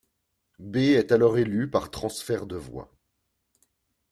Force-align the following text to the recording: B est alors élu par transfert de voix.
B 0.57 0.77
est 0.95 1.11
alors 1.11 1.37
élu 1.37 1.69
par 1.69 1.91
transfert 1.91 2.47
de 2.47 2.55
voix. 2.55 2.91